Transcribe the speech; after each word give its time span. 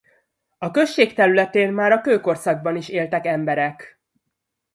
A 0.57 0.71
község 0.71 1.13
területén 1.13 1.73
már 1.73 1.91
a 1.91 2.01
kőkorszakban 2.01 2.75
is 2.75 2.89
éltek 2.89 3.25
emberek. 3.25 4.01